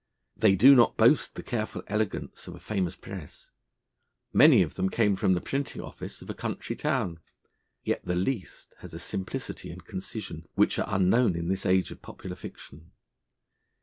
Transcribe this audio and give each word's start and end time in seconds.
They 0.35 0.55
do 0.55 0.73
not 0.73 0.97
boast 0.97 1.35
the 1.35 1.43
careful 1.43 1.83
elegance 1.85 2.47
of 2.47 2.55
a 2.55 2.59
famous 2.59 2.95
press: 2.95 3.51
many 4.33 4.63
of 4.63 4.73
them 4.73 4.89
came 4.89 5.15
from 5.15 5.33
the 5.33 5.41
printing 5.41 5.83
office 5.83 6.23
of 6.23 6.29
a 6.31 6.33
country 6.33 6.75
town: 6.75 7.19
yet 7.83 8.03
the 8.03 8.15
least 8.15 8.73
has 8.79 8.95
a 8.95 8.99
simplicity 8.99 9.69
and 9.69 9.85
concision, 9.85 10.47
which 10.55 10.79
are 10.79 10.85
unknown 10.87 11.35
in 11.35 11.49
this 11.49 11.67
age 11.67 11.91
of 11.91 12.01
popular 12.01 12.35
fiction. 12.35 12.93